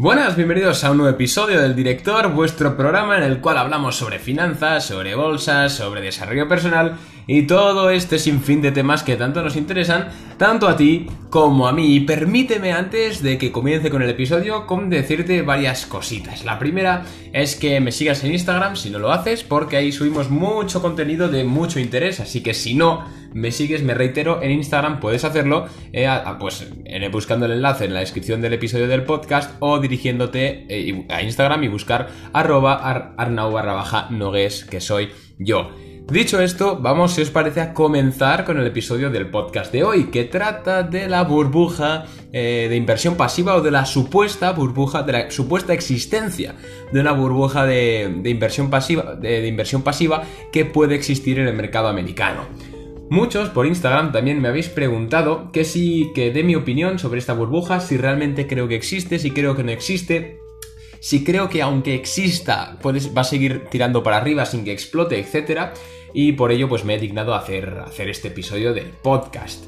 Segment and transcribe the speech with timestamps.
[0.00, 4.20] Buenas, bienvenidos a un nuevo episodio del Director, vuestro programa en el cual hablamos sobre
[4.20, 6.96] finanzas, sobre bolsas, sobre desarrollo personal
[7.28, 10.08] y todo este sinfín de temas que tanto nos interesan,
[10.38, 11.94] tanto a ti como a mí.
[11.94, 16.46] Y permíteme antes de que comience con el episodio con decirte varias cositas.
[16.46, 20.30] La primera es que me sigas en Instagram si no lo haces, porque ahí subimos
[20.30, 24.98] mucho contenido de mucho interés, así que si no me sigues, me reitero, en Instagram
[24.98, 26.08] puedes hacerlo, eh,
[26.40, 26.66] pues
[27.12, 31.62] buscando el enlace en la descripción del episodio del podcast o dirigiéndote eh, a Instagram
[31.62, 34.08] y buscar arroba arnau barra baja
[34.70, 35.87] que soy yo.
[36.10, 40.04] Dicho esto, vamos, si os parece, a comenzar con el episodio del podcast de hoy,
[40.04, 45.12] que trata de la burbuja eh, de inversión pasiva o de la supuesta burbuja, de
[45.12, 46.54] la supuesta existencia
[46.92, 51.88] de una burbuja de, inversión, pasiva, de inversión pasiva que puede existir en el mercado
[51.88, 52.46] americano.
[53.10, 57.34] Muchos por Instagram también me habéis preguntado que si que dé mi opinión sobre esta
[57.34, 60.38] burbuja, si realmente creo que existe, si creo que no existe,
[61.00, 65.70] si creo que aunque exista va a seguir tirando para arriba sin que explote, etc.
[66.14, 69.64] Y por ello pues me he dignado a hacer, hacer este episodio del podcast.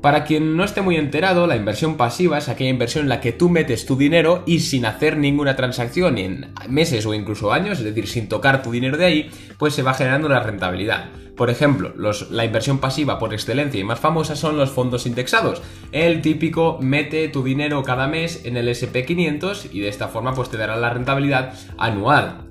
[0.00, 3.32] Para quien no esté muy enterado, la inversión pasiva es aquella inversión en la que
[3.32, 7.84] tú metes tu dinero y sin hacer ninguna transacción en meses o incluso años, es
[7.84, 11.10] decir, sin tocar tu dinero de ahí, pues se va generando la rentabilidad.
[11.36, 11.92] Por ejemplo,
[12.30, 15.60] la inversión pasiva por excelencia y más famosa son los fondos indexados.
[15.92, 20.48] El típico mete tu dinero cada mes en el SP500 y de esta forma pues
[20.48, 22.49] te dará la rentabilidad anual.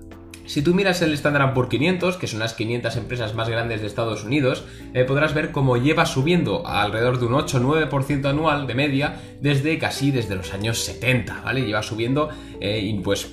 [0.49, 3.87] Si tú miras el Standard Poor's 500, que son las 500 empresas más grandes de
[3.87, 9.21] Estados Unidos, eh, podrás ver cómo lleva subiendo alrededor de un 8-9% anual de media
[9.41, 11.61] desde casi desde los años 70, ¿vale?
[11.61, 13.29] Lleva subiendo eh, y pues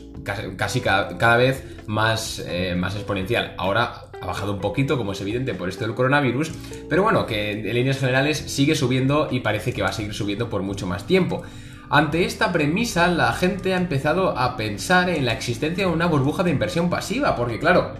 [0.58, 3.54] casi, cada, vez más, eh, más exponencial.
[3.56, 6.52] Ahora ha bajado un poquito, como es evidente, por esto del coronavirus,
[6.90, 10.50] pero bueno, que en líneas generales sigue subiendo y parece que va a seguir subiendo
[10.50, 11.44] por mucho más tiempo.
[11.88, 16.42] Ante esta premisa, la gente ha empezado a pensar en la existencia de una burbuja
[16.42, 17.94] de inversión pasiva, porque claro,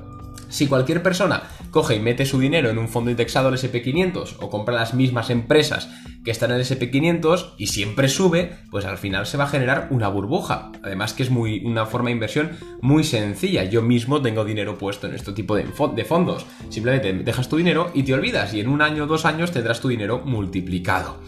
[0.49, 4.51] si cualquier persona coge y mete su dinero en un fondo indexado al SP500 o
[4.51, 5.89] compra las mismas empresas
[6.25, 9.89] que están en el SP500 y siempre sube, pues al final se va a generar
[9.91, 10.73] una burbuja.
[10.83, 13.65] Además que es muy, una forma de inversión muy sencilla.
[13.65, 16.47] Yo mismo tengo dinero puesto en este tipo de, de fondos.
[16.71, 19.81] Simplemente dejas tu dinero y te olvidas y en un año o dos años tendrás
[19.81, 21.21] tu dinero multiplicado.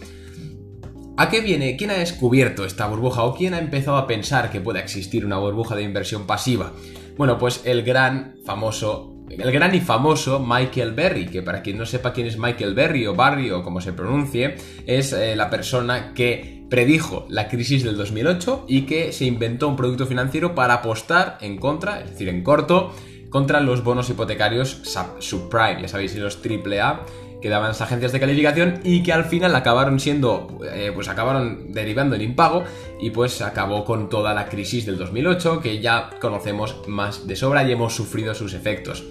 [1.19, 1.75] ¿A qué viene?
[1.75, 5.37] ¿Quién ha descubierto esta burbuja o quién ha empezado a pensar que pueda existir una
[5.37, 6.71] burbuja de inversión pasiva?
[7.17, 11.85] Bueno, pues el gran famoso el gran y famoso Michael Berry, que para quien no
[11.85, 16.13] sepa quién es Michael Berry o Barry o como se pronuncie, es eh, la persona
[16.13, 21.37] que predijo la crisis del 2008 y que se inventó un producto financiero para apostar
[21.41, 22.93] en contra, es decir, en corto,
[23.29, 24.81] contra los bonos hipotecarios
[25.19, 27.05] subprime, ya sabéis, los AAA
[27.41, 31.71] que daban las agencias de calificación y que al final acabaron siendo, eh, pues acabaron
[31.71, 32.63] derivando en impago
[32.99, 37.63] y pues acabó con toda la crisis del 2008 que ya conocemos más de sobra
[37.63, 39.03] y hemos sufrido sus efectos.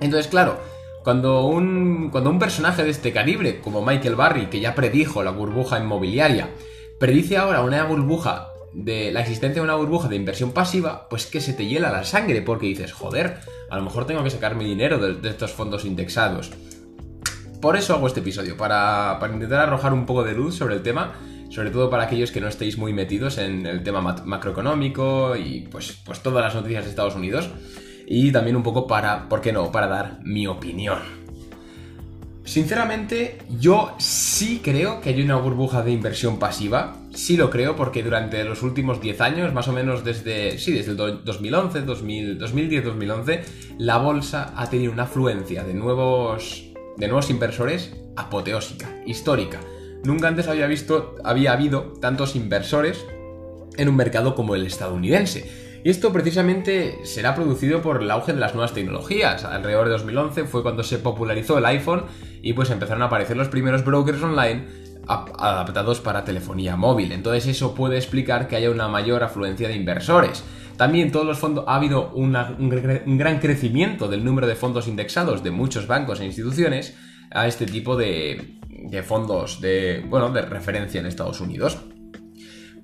[0.00, 0.58] Entonces, claro,
[1.02, 5.30] cuando un, cuando un personaje de este calibre, como Michael Barry, que ya predijo la
[5.30, 6.50] burbuja inmobiliaria,
[6.98, 11.40] predice ahora una burbuja de la existencia de una burbuja de inversión pasiva, pues que
[11.40, 13.38] se te hiela la sangre porque dices, joder,
[13.70, 16.50] a lo mejor tengo que sacar mi dinero de estos fondos indexados.
[17.64, 21.14] Por eso hago este episodio, para, intentar arrojar un poco de luz sobre el tema,
[21.48, 25.98] sobre todo para aquellos que no estéis muy metidos en el tema macroeconómico y pues,
[26.04, 27.48] pues todas las noticias de Estados Unidos.
[28.06, 30.98] Y también un poco para, ¿por qué no?, para dar mi opinión.
[32.44, 36.98] Sinceramente, yo sí creo que hay una burbuja de inversión pasiva.
[37.14, 40.90] Sí lo creo porque durante los últimos 10 años, más o menos desde, sí, desde
[40.90, 43.40] el 2011, 2010-2011,
[43.78, 49.60] la bolsa ha tenido una afluencia de nuevos de nuevos inversores apoteósica, histórica.
[50.04, 53.04] Nunca antes había visto, había habido tantos inversores
[53.76, 55.80] en un mercado como el estadounidense.
[55.84, 59.44] Y esto precisamente será producido por el auge de las nuevas tecnologías.
[59.44, 62.04] Alrededor de 2011 fue cuando se popularizó el iPhone
[62.40, 64.64] y pues empezaron a aparecer los primeros brokers online
[65.06, 67.12] adaptados para telefonía móvil.
[67.12, 70.42] Entonces eso puede explicar que haya una mayor afluencia de inversores.
[70.76, 72.32] También todos los fondos ha habido un,
[73.18, 76.96] gran crecimiento del número de fondos indexados de muchos bancos e instituciones
[77.30, 78.58] a este tipo de,
[79.04, 81.78] fondos de, bueno, de referencia en Estados Unidos.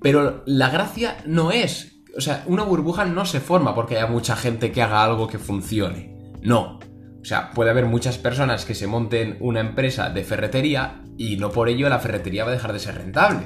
[0.01, 4.35] Pero la gracia no es, o sea, una burbuja no se forma porque haya mucha
[4.35, 6.15] gente que haga algo que funcione.
[6.41, 6.79] No.
[7.21, 11.51] O sea, puede haber muchas personas que se monten una empresa de ferretería y no
[11.51, 13.45] por ello la ferretería va a dejar de ser rentable.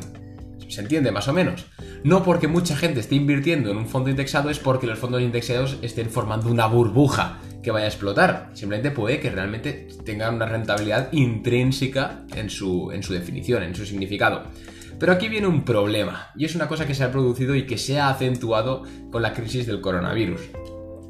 [0.69, 1.65] ¿Se entiende más o menos?
[2.03, 5.77] No porque mucha gente esté invirtiendo en un fondo indexado es porque los fondos indexados
[5.81, 8.51] estén formando una burbuja que vaya a explotar.
[8.53, 13.85] Simplemente puede que realmente tengan una rentabilidad intrínseca en su, en su definición, en su
[13.85, 14.43] significado.
[14.99, 17.77] Pero aquí viene un problema, y es una cosa que se ha producido y que
[17.77, 20.41] se ha acentuado con la crisis del coronavirus.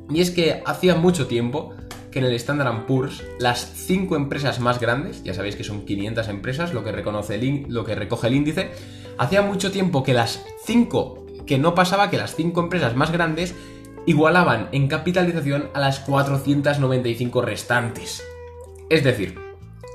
[0.09, 1.75] Y es que hacía mucho tiempo
[2.11, 6.29] que en el Standard Poor's las 5 empresas más grandes, ya sabéis que son 500
[6.29, 8.71] empresas lo que, reconoce lo que recoge el índice,
[9.17, 13.55] hacía mucho tiempo que las 5, que no pasaba que las 5 empresas más grandes
[14.05, 18.23] igualaban en capitalización a las 495 restantes.
[18.89, 19.39] Es decir,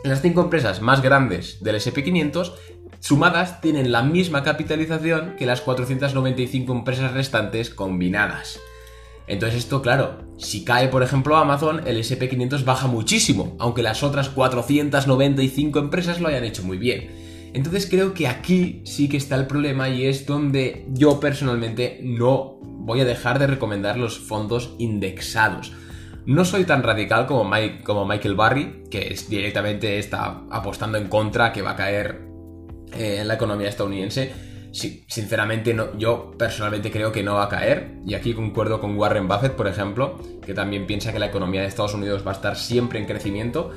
[0.04, 2.52] las 5 empresas más grandes del SP500
[3.00, 8.60] sumadas tienen la misma capitalización que las 495 empresas restantes combinadas.
[9.26, 14.28] Entonces esto, claro, si cae por ejemplo Amazon, el SP500 baja muchísimo, aunque las otras
[14.28, 17.19] 495 empresas lo hayan hecho muy bien.
[17.52, 22.58] Entonces creo que aquí sí que está el problema y es donde yo personalmente no
[22.62, 25.72] voy a dejar de recomendar los fondos indexados.
[26.26, 31.72] No soy tan radical como, Michael Barry, que directamente está apostando en contra que va
[31.72, 32.20] a caer
[32.92, 34.32] eh, en la economía estadounidense.
[34.72, 37.96] Sí, sinceramente no, yo personalmente creo que no va a caer.
[38.06, 41.66] Y aquí concuerdo con Warren Buffett, por ejemplo, que también piensa que la economía de
[41.66, 43.72] Estados Unidos va a estar siempre en crecimiento.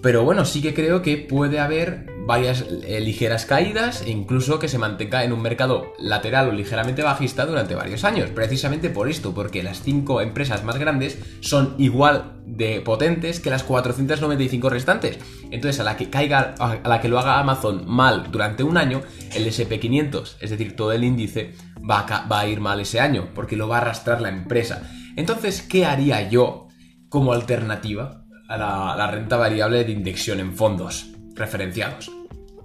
[0.00, 4.68] Pero bueno, sí que creo que puede haber varias eh, ligeras caídas e incluso que
[4.68, 8.30] se mantenga en un mercado lateral o ligeramente bajista durante varios años.
[8.30, 13.64] Precisamente por esto, porque las cinco empresas más grandes son igual de potentes que las
[13.64, 15.18] 495 restantes.
[15.50, 19.02] Entonces, a la que caiga, a la que lo haga Amazon mal durante un año,
[19.34, 21.54] el SP500, es decir, todo el índice,
[21.88, 24.88] va a, ir mal ese año, porque lo va a arrastrar la empresa.
[25.16, 26.68] Entonces, ¿qué haría yo
[27.08, 28.18] como alternativa?
[28.48, 32.10] a la, renta variable de indexación en fondos referenciados.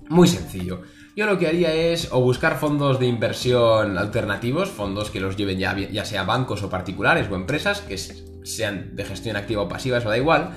[0.09, 0.83] Muy sencillo.
[1.15, 5.57] Yo lo que haría es o buscar fondos de inversión alternativos, fondos que los lleven
[5.57, 10.09] ya, sea bancos o particulares o empresas, que sean de gestión activa o pasiva, eso
[10.09, 10.51] da igual.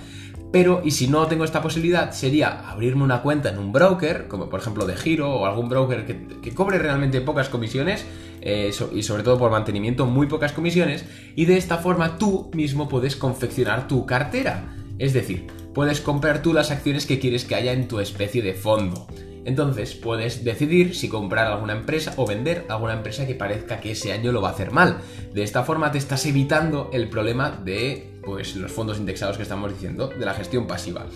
[0.52, 4.50] Pero, y si no tengo esta posibilidad, sería abrirme una cuenta en un broker, como
[4.50, 8.04] por ejemplo de Giro o algún broker que, cobre realmente pocas comisiones,
[8.42, 12.88] eh, y sobre todo por mantenimiento muy pocas comisiones, y de esta forma tú mismo
[12.88, 14.76] puedes confeccionar tu cartera.
[14.98, 18.54] Es decir, puedes comprar tú las acciones que quieres que haya en tu especie de
[18.54, 19.06] fondo.
[19.44, 24.12] Entonces puedes decidir si comprar alguna empresa o vender alguna empresa que parezca que ese
[24.12, 24.98] año lo va a hacer mal.
[25.32, 29.72] De esta forma te estás evitando el problema de pues, los fondos indexados que estamos
[29.72, 31.06] diciendo, de la gestión pasiva.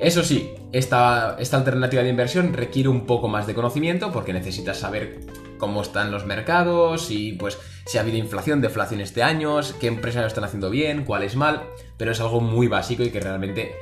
[0.00, 4.78] Eso sí, esta, esta alternativa de inversión requiere un poco más de conocimiento porque necesitas
[4.78, 5.20] saber
[5.58, 10.22] cómo están los mercados y pues si ha habido inflación, deflación este año, qué empresas
[10.22, 11.64] lo están haciendo bien, cuál es mal,
[11.96, 13.74] pero es algo muy básico y que realmente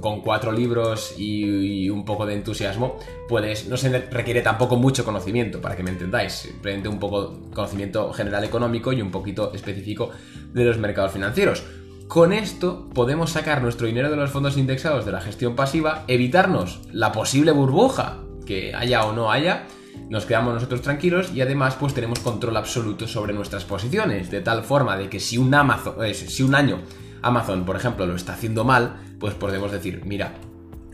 [0.00, 2.98] con cuatro libros y, un poco de entusiasmo,
[3.28, 8.12] puedes, no se requiere tampoco mucho conocimiento, para que me entendáis, simplemente un poco conocimiento
[8.12, 10.10] general económico y un poquito específico
[10.52, 11.64] de los mercados financieros.
[12.08, 16.80] Con esto podemos sacar nuestro dinero de los fondos indexados de la gestión pasiva, evitarnos
[16.90, 19.66] la posible burbuja que haya o no haya,
[20.08, 24.64] nos quedamos nosotros tranquilos y además pues tenemos control absoluto sobre nuestras posiciones, de tal
[24.64, 26.78] forma de que si un Amazon, si un año
[27.22, 30.34] Amazon, por ejemplo, lo está haciendo mal, pues podemos decir, mira,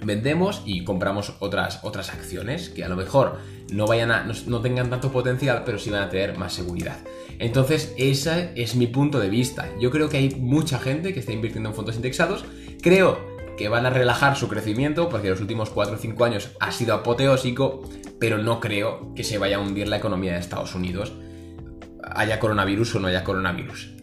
[0.02, 3.38] vendemos y compramos otras, otras acciones que a lo mejor
[3.72, 6.98] no, vayan a, no, tengan tanto potencial, pero sí van a tener más seguridad.
[7.38, 9.68] Entonces, ese es mi punto de vista.
[9.80, 12.44] Yo creo que hay mucha gente que está invirtiendo en fondos indexados.
[12.80, 16.72] Creo que van a relajar su crecimiento porque los últimos 4 o 5 años ha
[16.72, 17.88] sido apoteósico,
[18.18, 21.12] pero no creo que se vaya a hundir la economía de Estados Unidos,
[22.02, 23.93] haya coronavirus o no haya coronavirus.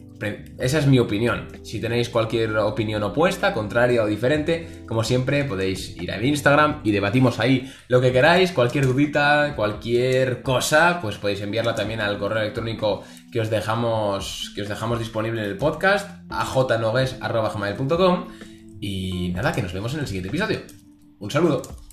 [0.60, 1.48] Esa es mi opinión.
[1.64, 6.92] Si tenéis cualquier opinión opuesta, contraria o diferente, como siempre podéis ir a Instagram y
[6.92, 12.44] debatimos ahí lo que queráis, cualquier dudita, cualquier cosa, pues podéis enviarla también al correo
[12.44, 18.28] electrónico que os dejamos, que os dejamos disponible en el podcast, a jnogues.com.
[18.80, 20.62] Y nada, que nos vemos en el siguiente episodio.
[21.20, 21.91] Un saludo.